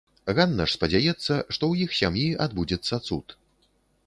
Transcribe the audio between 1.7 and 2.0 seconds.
ў іх